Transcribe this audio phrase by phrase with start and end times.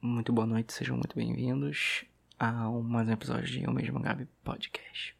[0.00, 2.04] muito boa noite, sejam muito bem-vindos
[2.38, 5.16] a mais um episódio de Eu Mesmo Gabi Podcast.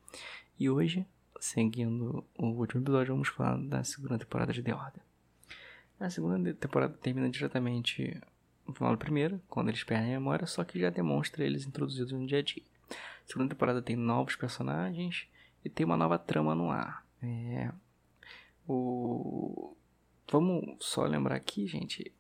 [0.59, 1.05] E hoje,
[1.41, 5.03] seguindo o último episódio, vamos falar da segunda temporada de The Order.
[5.99, 8.21] A segunda temporada termina diretamente
[8.67, 12.13] no final da primeira, quando eles perdem a memória, só que já demonstra eles introduzidos
[12.13, 12.63] no dia a dia.
[12.91, 15.27] A segunda temporada tem novos personagens
[15.65, 17.05] e tem uma nova trama no ar.
[17.21, 17.73] É...
[18.67, 19.77] O...
[20.31, 22.13] Vamos só lembrar aqui, gente,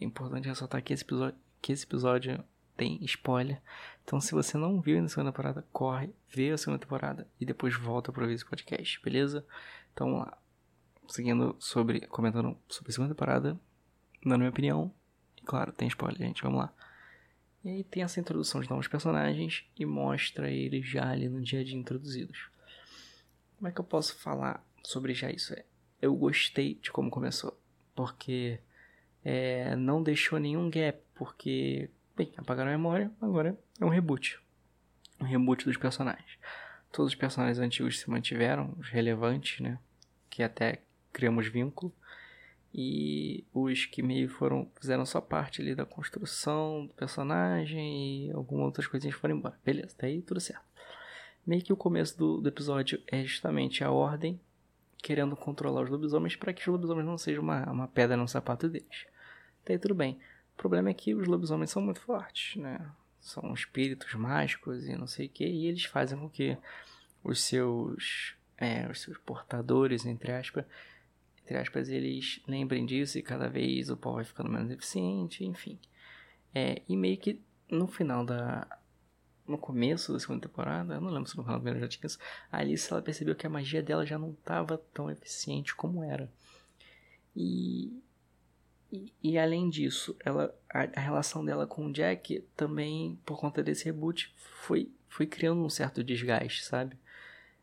[0.00, 2.44] é importante ressaltar que esse episódio, que esse episódio
[2.76, 3.62] tem spoiler.
[4.04, 7.74] Então, se você não viu a segunda temporada, corre, vê a segunda temporada e depois
[7.74, 9.46] volta para ver esse podcast, beleza?
[9.92, 10.38] Então, vamos lá.
[11.08, 13.58] Seguindo sobre, comentando sobre a segunda temporada,
[14.24, 14.92] na minha opinião,
[15.36, 16.74] e claro, tem spoiler, gente, vamos lá.
[17.64, 21.60] E aí tem essa introdução de novos personagens e mostra eles já ali no dia
[21.60, 22.50] a dia introduzidos.
[23.56, 25.54] Como é que eu posso falar sobre já isso?
[26.00, 27.56] Eu gostei de como começou,
[27.94, 28.58] porque
[29.24, 34.40] é, não deixou nenhum gap, porque, bem, apagaram a memória, agora é um reboot.
[35.20, 36.38] Um reboot dos personagens.
[36.90, 39.78] Todos os personagens antigos se mantiveram, os relevantes, né?
[40.28, 41.92] Que até criamos vínculo.
[42.74, 48.66] E os que meio foram, fizeram só parte ali da construção do personagem e algumas
[48.66, 49.58] outras coisinhas foram embora.
[49.64, 50.64] Beleza, tá aí tudo certo.
[51.46, 54.40] Meio que o começo do, do episódio é justamente a ordem
[55.02, 58.68] querendo controlar os lobisomens para que os lobisomens não sejam uma, uma pedra no sapato
[58.68, 59.06] deles.
[59.62, 60.18] Até aí tudo bem.
[60.54, 62.90] O problema é que os lobisomens são muito fortes, né?
[63.20, 66.56] São espíritos mágicos e não sei o que, e eles fazem com que
[67.22, 70.64] os seus, é, os seus portadores, entre aspas,
[71.44, 75.78] entre aspas, eles lembrem disso e cada vez o pau vai ficando menos eficiente, enfim.
[76.54, 77.40] É, e meio que
[77.70, 78.66] no final da.
[79.46, 82.06] No começo da segunda temporada, eu não lembro se no final da primeira já tinha
[82.06, 82.18] isso,
[82.50, 86.30] a Alice ela percebeu que a magia dela já não estava tão eficiente como era.
[87.34, 87.92] E
[89.22, 93.86] e, além disso, ela, a, a, relação dela com o Jack também, por conta desse
[93.86, 96.96] reboot, foi, foi criando um certo desgaste, sabe?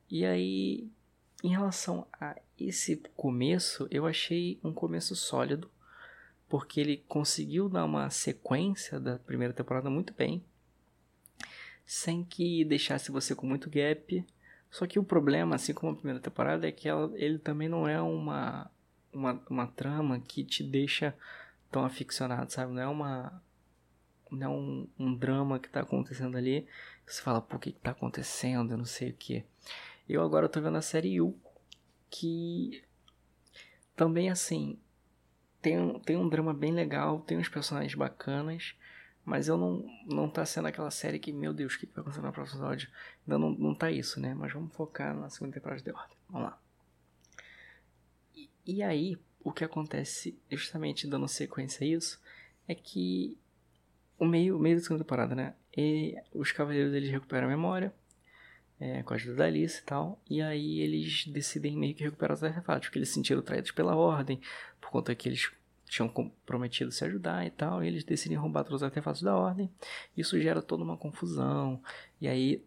[0.09, 0.89] E aí,
[1.43, 5.69] em relação a esse começo, eu achei um começo sólido,
[6.47, 10.43] porque ele conseguiu dar uma sequência da primeira temporada muito bem,
[11.85, 14.25] sem que deixasse você com muito gap.
[14.71, 17.87] Só que o problema, assim como a primeira temporada, é que ela, ele também não
[17.87, 18.69] é uma
[19.13, 21.15] uma, uma trama que te deixa
[21.71, 22.73] tão aficionado, sabe?
[22.73, 23.41] Não é uma.
[24.31, 26.67] Não é um, um drama que tá acontecendo ali.
[27.05, 28.71] Você fala, por que, que tá acontecendo?
[28.71, 29.43] Eu não sei o que.
[30.07, 31.35] Eu agora tô vendo a série U,
[32.09, 32.83] que
[33.95, 34.79] também assim.
[35.61, 38.75] Tem, tem um drama bem legal, tem uns personagens bacanas,
[39.25, 42.01] mas eu não, não tá sendo aquela série que, meu Deus, o que, que vai
[42.01, 42.89] acontecer no próximo episódio?
[43.27, 44.33] Ainda não, não tá isso, né?
[44.33, 46.17] Mas vamos focar na segunda temporada de Ordem.
[46.29, 46.59] Vamos lá.
[48.69, 52.21] E aí, o que acontece, justamente dando sequência a isso,
[52.67, 53.35] é que
[54.19, 55.55] o meio, meio da segunda temporada, né?
[55.75, 57.91] E os cavaleiros eles recuperam a memória,
[58.79, 62.35] é, com a ajuda da Alice e tal, e aí eles decidem meio que recuperar
[62.35, 64.39] os artefatos, porque eles se sentiram traídos pela ordem,
[64.79, 65.51] por conta que eles
[65.85, 66.07] tinham
[66.45, 69.67] prometido se ajudar e tal, e eles decidem roubar todos os artefatos da ordem.
[70.15, 71.81] Isso gera toda uma confusão,
[72.21, 72.63] e aí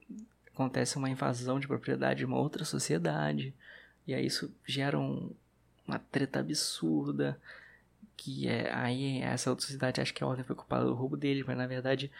[0.52, 3.54] acontece uma invasão de propriedade de uma outra sociedade,
[4.04, 5.32] e aí isso gera um,
[5.86, 7.40] uma treta absurda.
[8.16, 8.72] Que é.
[8.72, 11.66] Aí essa outra sociedade acha que a ordem foi culpada do roubo dele, mas na
[11.66, 12.10] verdade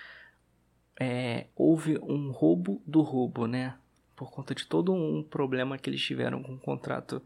[0.99, 3.77] é, houve um roubo do roubo, né?
[4.15, 7.23] Por conta de todo um problema que eles tiveram com o contrato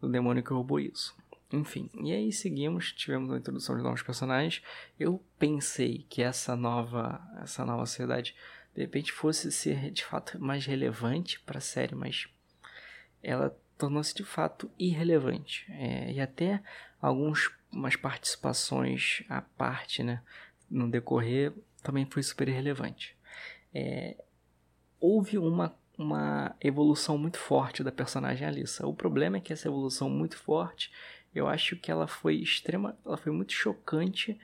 [0.00, 1.14] do demônio que roubou isso.
[1.52, 4.62] Enfim, e aí seguimos, tivemos a introdução de novos personagens.
[4.98, 8.34] Eu pensei que essa nova, essa nova sociedade
[8.74, 12.28] de repente fosse ser de fato mais relevante para a série, mas
[13.20, 15.64] ela tornou-se de fato irrelevante.
[15.70, 16.62] É, e até
[17.00, 20.22] algumas participações à parte, né,
[20.70, 21.52] no decorrer,
[21.82, 23.16] também foi super irrelevante.
[23.74, 24.16] É,
[25.00, 28.86] houve uma, uma evolução muito forte da personagem Alissa.
[28.86, 30.92] O problema é que essa evolução muito forte,
[31.34, 34.38] eu acho que ela foi extrema, ela foi muito chocante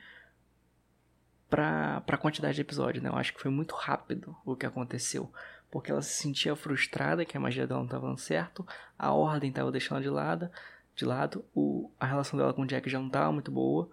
[1.49, 3.09] para a quantidade de episódios, né?
[3.09, 5.31] Eu acho que foi muito rápido o que aconteceu
[5.69, 8.65] porque ela se sentia frustrada que a magia dela não estava dando certo,
[8.97, 10.49] a ordem estava deixando de lado,
[10.95, 13.89] de lado, o, a relação dela com o Jack já não estava muito boa,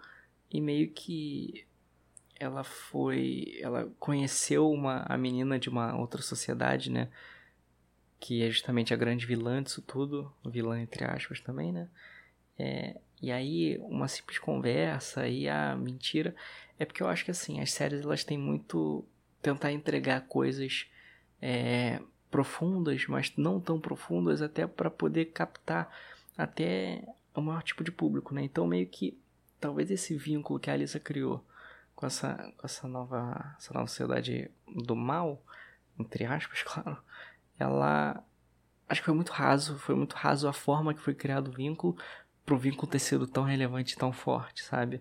[0.50, 1.66] e meio que
[2.38, 7.08] ela foi, ela conheceu uma a menina de uma outra sociedade, né,
[8.20, 11.88] que é justamente a grande vilã disso tudo, vilã entre aspas também, né,
[12.58, 16.34] é, e aí uma simples conversa e a mentira,
[16.78, 19.04] é porque eu acho que assim, as séries elas têm muito
[19.40, 20.86] tentar entregar coisas
[21.40, 22.00] é,
[22.30, 25.90] profundas, mas não tão profundas, até para poder captar
[26.36, 28.42] até o maior tipo de público, né?
[28.42, 29.16] Então meio que
[29.60, 31.44] talvez esse vínculo que a Alissa criou
[31.94, 35.42] com essa, com essa nova, essa nova sociedade do mal,
[35.98, 36.98] entre aspas, claro,
[37.58, 38.22] ela
[38.88, 41.96] acho que foi muito raso, foi muito raso a forma que foi criado o vínculo
[42.44, 45.00] pro vínculo ter sido tão relevante, tão forte, sabe?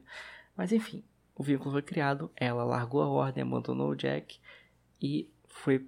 [0.55, 1.03] Mas enfim,
[1.35, 4.39] o vínculo foi criado, ela largou a ordem, abandonou o Jack
[5.01, 5.85] e foi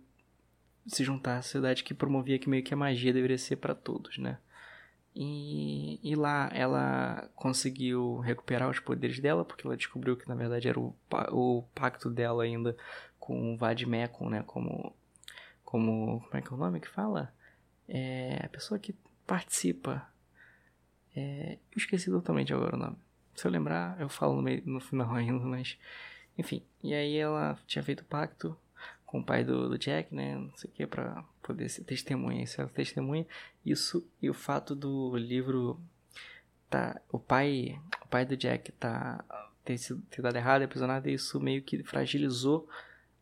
[0.88, 4.18] se juntar à sociedade que promovia que meio que a magia deveria ser para todos,
[4.18, 4.38] né?
[5.16, 10.68] E, e lá ela conseguiu recuperar os poderes dela, porque ela descobriu que na verdade
[10.68, 10.94] era o,
[11.32, 12.76] o pacto dela ainda
[13.18, 14.44] com o Vadmecum, né?
[14.46, 14.94] Como,
[15.64, 16.20] como.
[16.20, 17.34] Como é que é o nome que fala?
[17.88, 18.94] É a pessoa que
[19.26, 20.06] participa.
[21.16, 22.98] É, eu esqueci totalmente agora o nome.
[23.34, 25.78] Se eu lembrar, eu falo no, meio, no final ainda, mas.
[26.38, 26.64] Enfim.
[26.84, 28.58] E aí ela tinha feito o pacto
[29.06, 30.36] com o pai do, do Jack, né?
[30.36, 33.26] Não sei o que, pra poder ser testemunha, ser testemunha.
[33.66, 35.80] Isso e o fato do livro
[36.70, 37.00] tá.
[37.12, 37.80] O pai.
[38.04, 39.24] O pai do Jack tá.
[39.64, 42.68] ter, sido, ter dado errado, aprisionado, e isso meio que fragilizou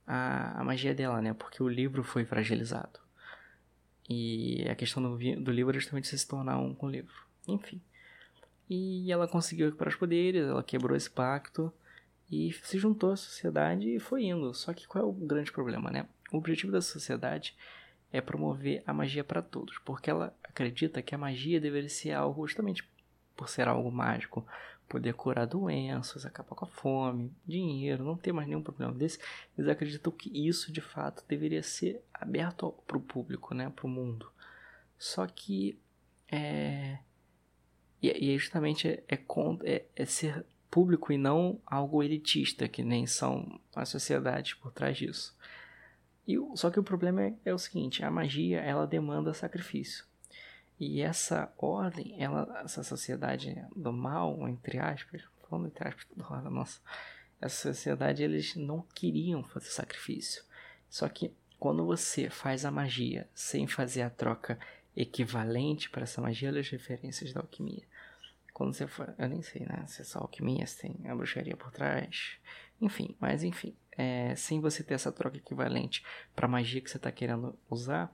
[0.05, 1.33] a, a magia dela, né?
[1.33, 2.99] Porque o livro foi fragilizado.
[4.09, 7.32] E a questão do, do livro é justamente se tornar um com o livro.
[7.47, 7.81] Enfim.
[8.69, 11.71] E ela conseguiu recuperar os poderes, ela quebrou esse pacto
[12.31, 14.53] e se juntou à sociedade e foi indo.
[14.53, 16.07] Só que qual é o grande problema, né?
[16.31, 17.55] O objetivo da sociedade
[18.11, 22.47] é promover a magia para todos, porque ela acredita que a magia deveria ser algo
[22.47, 22.87] justamente
[23.35, 24.45] por ser algo mágico,
[24.87, 29.19] poder curar doenças, acabar com a fome, dinheiro, não ter mais nenhum problema desse.
[29.57, 33.89] Eles acreditam que isso de fato deveria ser aberto para o público, né, para o
[33.89, 34.31] mundo.
[34.97, 35.77] Só que
[36.31, 36.99] é
[38.03, 39.17] e, e justamente é,
[39.63, 44.97] é, é, ser público e não algo elitista, que nem são as sociedades por trás
[44.97, 45.33] disso.
[46.27, 50.05] E, só que o problema é, é, o seguinte, a magia ela demanda sacrifício.
[50.77, 56.81] E essa ordem, ela, essa sociedade do mal, entre aspas, falando entre aspas hora, nossa,
[57.39, 60.43] essa sociedade eles não queriam fazer sacrifício.
[60.89, 64.59] Só que quando você faz a magia sem fazer a troca
[64.95, 67.83] equivalente para essa magia, olha as referências da alquimia.
[68.53, 69.13] Quando você for.
[69.17, 69.83] Eu nem sei, né?
[69.87, 72.37] Se é só alquimia, se tem a bruxaria por trás.
[72.79, 73.75] Enfim, mas enfim.
[73.97, 76.03] É, sem você ter essa troca equivalente
[76.35, 78.13] para a magia que você está querendo usar,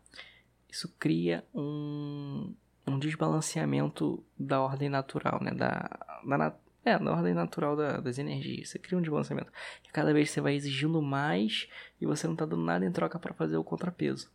[0.70, 2.54] isso cria um,
[2.88, 5.52] um desbalanceamento da ordem natural, né?
[5.52, 5.90] Da,
[6.26, 6.56] da,
[6.86, 8.70] é, da ordem natural da, das energias.
[8.70, 9.52] Você cria um desbalanceamento.
[9.84, 11.68] E cada vez você vai exigindo mais
[12.00, 14.32] e você não está dando nada em troca para fazer o contrapeso.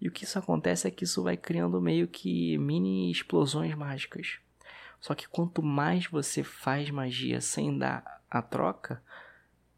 [0.00, 4.38] E o que isso acontece é que isso vai criando meio que mini explosões mágicas.
[5.04, 9.02] Só que quanto mais você faz magia sem dar a troca,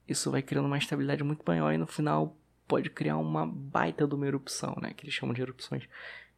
[0.06, 2.38] isso vai criando uma estabilidade muito maior e no final
[2.68, 4.94] pode criar uma baita de uma erupção, né?
[4.94, 5.88] Que eles chamam de erupções.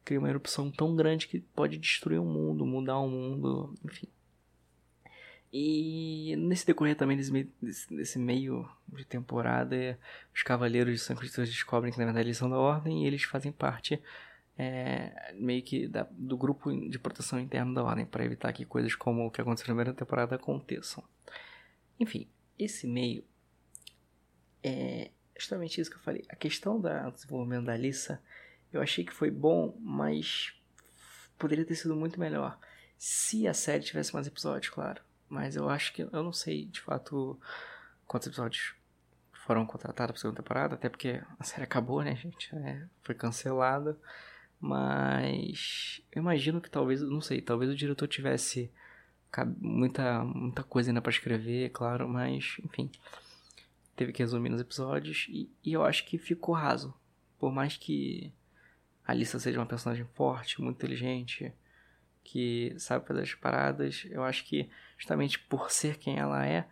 [0.03, 4.07] Cria uma erupção tão grande que pode destruir o mundo, mudar o mundo, enfim.
[5.53, 9.99] E nesse decorrer também desse meio, desse, meio de temporada,
[10.33, 13.21] os Cavaleiros de São Cristo descobrem que na verdade eles são da Ordem e eles
[13.21, 14.01] fazem parte
[14.61, 18.93] é, meio que da, do grupo de proteção interna da ordem, para evitar que coisas
[18.93, 21.01] como o que aconteceu na primeira temporada aconteçam.
[21.97, 22.27] Enfim,
[22.57, 23.23] esse meio
[24.61, 26.25] é justamente isso que eu falei.
[26.27, 28.21] A questão do desenvolvimento da Alissa,
[28.73, 30.53] eu achei que foi bom, mas
[31.37, 32.59] poderia ter sido muito melhor
[32.97, 35.01] se a série tivesse mais episódios, claro.
[35.29, 37.39] Mas eu acho que eu não sei de fato
[38.05, 38.75] quantos episódios
[39.31, 42.53] foram contratados para segunda temporada, até porque a série acabou, né, gente?
[42.57, 43.97] É, foi cancelada.
[44.59, 48.69] Mas eu imagino que talvez, não sei, talvez o diretor tivesse
[49.59, 52.89] muita, muita coisa ainda para escrever, claro, mas enfim.
[53.95, 56.93] Teve que resumir nos episódios e, e eu acho que ficou raso.
[57.37, 58.33] Por mais que
[59.05, 61.53] a Alissa seja uma personagem forte, muito inteligente,
[62.23, 66.67] que sabe fazer as paradas, eu acho que justamente por ser quem ela é,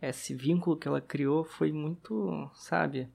[0.00, 3.08] esse vínculo que ela criou foi muito, sabe?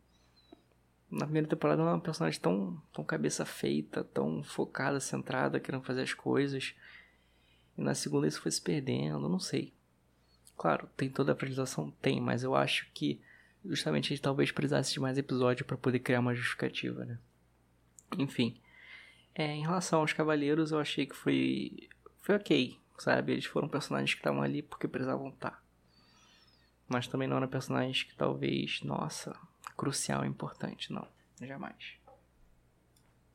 [1.10, 5.84] Na primeira temporada ela é uma personagem tão, tão cabeça feita, tão focada, centrada, querendo
[5.84, 6.76] fazer as coisas.
[7.78, 9.74] E na segunda isso foi se perdendo, não sei.
[10.58, 11.92] Claro, tem toda a fragilização?
[12.02, 13.22] Tem, mas eu acho que
[13.64, 17.20] justamente a gente talvez precisasse de mais episódio para poder criar uma justificativa, né?
[18.18, 18.60] Enfim.
[19.36, 21.88] É, em relação aos Cavaleiros, eu achei que foi.
[22.22, 23.34] Foi ok, sabe?
[23.34, 25.64] Eles foram personagens que estavam ali porque precisavam estar.
[26.88, 29.38] Mas também não eram personagens que talvez, nossa,
[29.78, 31.08] crucial e importante, não.
[31.40, 31.94] Jamais.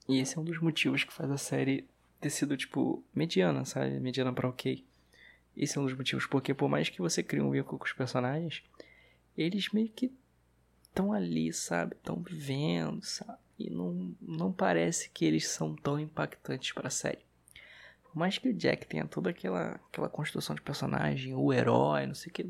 [0.09, 1.87] E esse é um dos motivos que faz a série
[2.21, 3.99] ter sido, tipo, mediana, sabe?
[4.01, 4.85] Mediana pra ok.
[5.57, 7.93] Esse é um dos motivos, porque por mais que você crie um vínculo com os
[7.93, 8.63] personagens,
[9.37, 10.13] eles meio que
[10.83, 11.95] estão ali, sabe?
[11.95, 13.39] Estão vivendo, sabe?
[13.59, 17.25] E não, não parece que eles são tão impactantes para a série.
[18.03, 22.15] Por mais que o Jack tenha toda aquela, aquela construção de personagem, o herói, não
[22.15, 22.45] sei o que,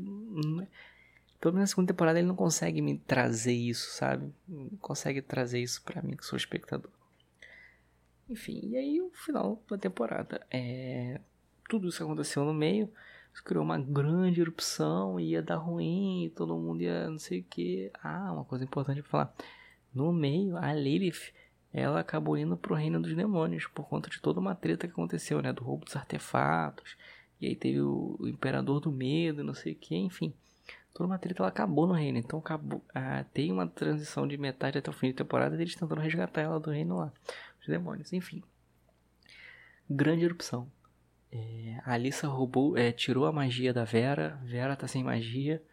[1.43, 4.31] Pelo menos na segunda temporada ele não consegue me trazer isso, sabe?
[4.47, 6.89] Não consegue trazer isso para mim que sou espectador.
[8.29, 10.47] Enfim, e aí o final da temporada.
[10.49, 11.19] É...
[11.67, 12.89] Tudo isso aconteceu no meio.
[13.43, 17.91] Criou uma grande erupção, ia dar ruim, todo mundo ia não sei o que.
[18.01, 19.35] Ah, uma coisa importante pra falar.
[19.93, 21.33] No meio, a Lilith,
[21.73, 25.41] ela acabou indo pro reino dos demônios, por conta de toda uma treta que aconteceu,
[25.41, 25.51] né?
[25.51, 26.95] Do roubo dos artefatos.
[27.41, 30.33] E aí teve o, o Imperador do Medo, não sei o que, enfim.
[30.93, 32.17] Toda uma treta ela acabou no reino.
[32.17, 32.83] Então acabou.
[32.93, 36.59] Ah, tem uma transição de metade até o fim de temporada deles tentando resgatar ela
[36.59, 37.11] do reino lá.
[37.59, 38.43] Os demônios, enfim.
[39.89, 40.71] Grande erupção.
[41.31, 44.39] É, a Alissa roubou, é, tirou a magia da Vera.
[44.43, 45.63] Vera tá sem magia.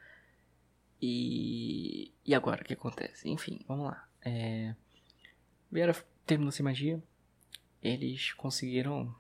[1.02, 2.12] E.
[2.24, 3.28] E agora o que acontece?
[3.28, 4.08] Enfim, vamos lá.
[4.24, 4.74] É,
[5.70, 7.02] Vera terminou sem magia.
[7.82, 9.14] Eles conseguiram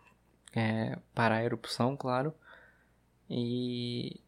[0.54, 2.34] é, parar a erupção, claro.
[3.28, 4.20] E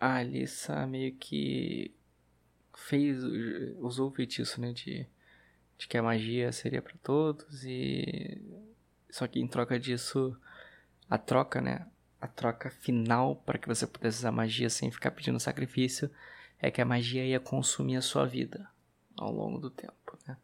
[0.00, 1.94] a Alissa meio que
[2.74, 3.22] fez
[3.78, 5.06] usou o feitiço, né, de,
[5.76, 8.40] de que a magia seria para todos e
[9.10, 10.36] só que em troca disso
[11.08, 11.86] a troca, né?
[12.20, 16.10] A troca final para que você pudesse usar magia sem ficar pedindo sacrifício
[16.60, 18.68] é que a magia ia consumir a sua vida
[19.16, 20.36] ao longo do tempo, né?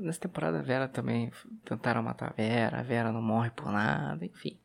[0.00, 1.30] Nessa temporada a Vera também
[1.64, 4.58] tentaram matar a Vera, a Vera não morre por nada, enfim.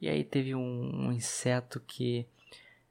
[0.00, 2.26] E aí teve um, um inseto que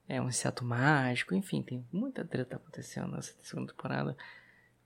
[0.08, 4.16] é um inseto mágico, enfim, tem muita treta acontecendo nessa segunda temporada.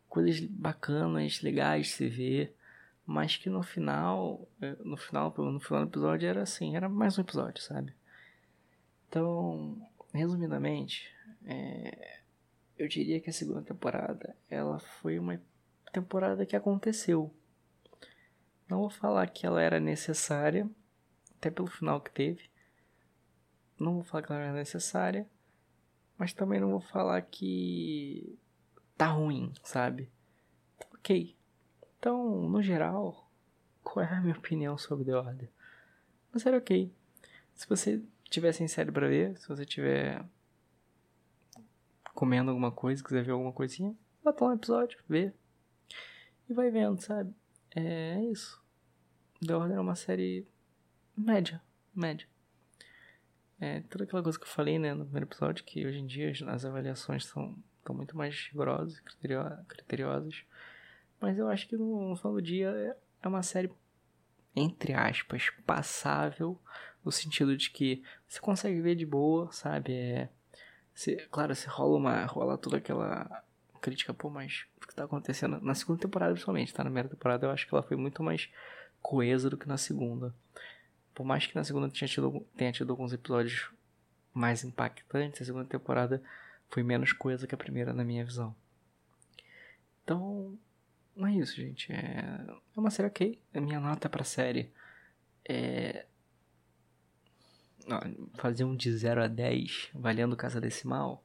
[0.07, 2.55] Coisas bacanas, legais de se ver.
[3.05, 7.17] Mas que no final, é, no final, no final do episódio era assim, era mais
[7.17, 7.93] um episódio, sabe?
[9.07, 9.79] Então,
[10.11, 11.07] resumidamente,
[11.45, 12.19] é,
[12.77, 15.39] eu diria que a segunda temporada, ela foi uma
[15.93, 17.33] temporada que aconteceu.
[18.67, 20.67] Não vou falar que ela era necessária,
[21.37, 22.49] até pelo final que teve.
[23.79, 25.27] Não vou falar que ela era necessária,
[26.17, 28.37] mas também não vou falar que
[28.97, 30.09] tá ruim, sabe?
[30.93, 31.35] Ok,
[31.99, 33.29] então, no geral,
[33.83, 35.49] qual é a minha opinião sobre The Order?
[36.33, 36.93] Uma série ok.
[37.53, 40.25] Se você tiver sem série pra ver, se você tiver
[42.13, 45.33] comendo alguma coisa, quiser ver alguma coisinha, bota um episódio, vê.
[46.49, 47.33] E vai vendo, sabe?
[47.75, 48.63] É isso.
[49.45, 50.47] The Order é uma série
[51.15, 51.61] média,
[51.93, 52.27] média.
[53.59, 56.31] É toda aquela coisa que eu falei, né, no primeiro episódio, que hoje em dia
[56.47, 60.43] as avaliações são, estão muito mais rigorosas, criteriosas.
[61.21, 63.71] Mas eu acho que no, no final do dia é, é uma série,
[64.55, 66.59] entre aspas, passável.
[67.03, 69.93] No sentido de que você consegue ver de boa, sabe?
[69.93, 70.29] É,
[71.29, 72.25] claro, se rola uma.
[72.25, 73.43] rola toda aquela
[73.79, 75.61] crítica, pô, mas o que tá acontecendo?
[75.61, 76.83] Na segunda temporada, principalmente, tá?
[76.83, 78.49] Na primeira temporada eu acho que ela foi muito mais
[79.01, 80.33] coesa do que na segunda.
[81.15, 83.71] Por mais que na segunda tenha tido, tenha tido alguns episódios
[84.33, 86.21] mais impactantes, a segunda temporada
[86.69, 88.53] foi menos coesa que a primeira, na minha visão.
[90.03, 90.59] Então,
[91.15, 91.91] não é isso, gente.
[91.91, 92.45] É,
[92.75, 93.41] é uma série ok.
[93.53, 94.71] A minha nota pra série
[95.47, 96.05] é.
[98.35, 101.23] fazer um de 0 a 10 valendo casa decimal.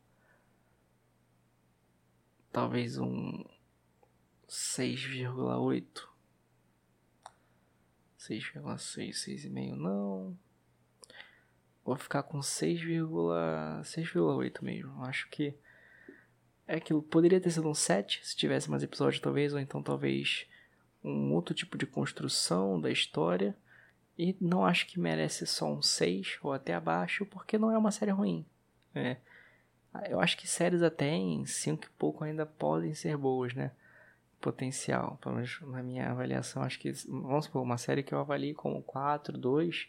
[2.53, 3.45] Talvez um
[4.49, 6.10] 6,8.
[8.21, 10.37] 6,6, 6,5 não.
[11.83, 15.03] Vou ficar com 6,6,8 mesmo.
[15.05, 15.55] Acho que
[16.69, 17.03] é aquilo.
[17.03, 20.47] Poderia ter sido um 7 se tivesse mais episódios, talvez, ou então talvez
[21.03, 23.57] um outro tipo de construção da história.
[24.19, 27.91] E não acho que merece só um 6 ou até abaixo, porque não é uma
[27.91, 28.45] série ruim.
[28.95, 29.17] É.
[30.09, 33.73] Eu acho que séries até em 5 e pouco ainda podem ser boas, né?
[34.41, 35.19] Potencial.
[35.21, 36.93] Pelo menos na minha avaliação, acho que.
[37.09, 39.89] Vamos supor, uma série que eu avalio como 4, 2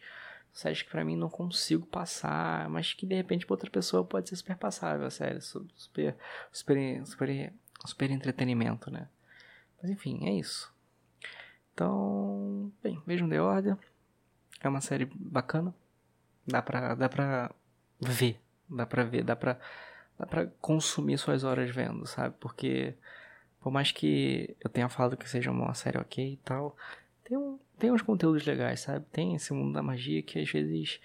[0.53, 4.29] séries que pra mim não consigo passar, mas que de repente pra outra pessoa pode
[4.29, 6.15] ser super passável a série, super,
[6.51, 7.53] super, super,
[7.86, 9.08] super entretenimento, né?
[9.81, 10.72] Mas enfim, é isso.
[11.74, 13.77] Então, bem, vejam The Order.
[14.62, 15.74] É uma série bacana.
[16.46, 17.51] Dá pra, dá pra
[18.00, 18.39] ver,
[18.70, 19.60] dá pra ver, dá pra,
[20.20, 22.36] dá pra consumir suas horas vendo, sabe?
[22.39, 22.96] Porque,
[23.62, 26.75] por mais que eu tenha falado que seja uma série ok e tal,
[27.24, 29.06] tem, um, tem uns conteúdos legais, sabe?
[29.12, 31.00] Tem esse mundo da magia que às vezes,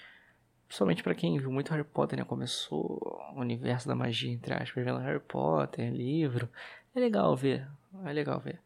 [0.67, 2.25] principalmente para quem viu muito Harry Potter, né?
[2.25, 2.99] Começou
[3.35, 6.49] o universo da magia, entre aspas, vendo Harry Potter, livro.
[6.95, 7.69] É legal ver,
[8.05, 8.59] é legal ver.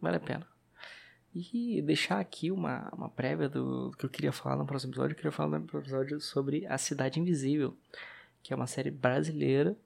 [0.00, 0.46] Vale a pena.
[1.34, 5.12] E deixar aqui uma, uma prévia do, do que eu queria falar no próximo episódio.
[5.12, 7.76] Eu queria falar no próximo episódio sobre A Cidade Invisível,
[8.42, 9.76] que é uma série brasileira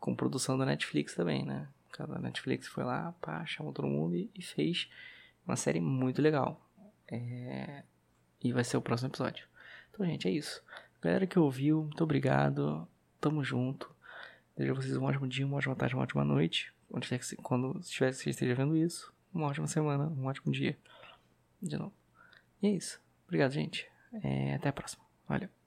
[0.00, 1.68] com produção da Netflix também, né?
[1.94, 4.90] Cada Netflix foi lá, pá, chamou todo mundo e, e fez
[5.46, 6.60] uma série muito legal.
[7.06, 7.84] É...
[8.42, 9.46] E vai ser o próximo episódio.
[9.90, 10.60] Então, gente, é isso.
[11.00, 12.88] Galera que ouviu, muito obrigado.
[13.20, 13.94] Tamo junto.
[14.56, 16.74] Desejo a vocês um ótimo dia, uma ótima tarde, uma ótima noite.
[17.08, 19.12] Quer que, quando estiver, você esteja vendo isso.
[19.32, 20.76] Uma ótima semana, um ótimo dia.
[21.62, 21.94] De novo.
[22.60, 23.00] E é isso.
[23.26, 23.88] Obrigado, gente.
[24.22, 25.04] É, até a próxima.
[25.28, 25.63] Valeu.